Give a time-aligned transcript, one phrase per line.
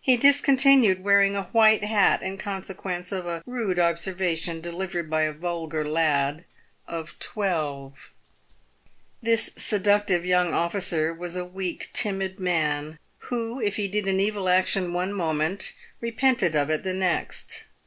[0.00, 5.32] He discontinued wearing a white hat in consequence of a rude observation delivered by a
[5.34, 6.46] vulgar lad
[6.86, 7.92] of twelve.
[7.92, 7.96] ^
[9.22, 14.48] This seductive young officer was a weak, timid man, who, if he did an evil
[14.48, 17.66] action one moment, repented of it the next.